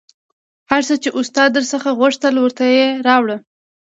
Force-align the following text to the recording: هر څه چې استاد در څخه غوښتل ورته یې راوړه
هر 0.71 0.81
څه 0.87 0.95
چې 1.03 1.09
استاد 1.19 1.49
در 1.55 1.65
څخه 1.71 1.89
غوښتل 1.99 2.35
ورته 2.39 2.63
یې 2.77 2.85
راوړه 3.07 3.37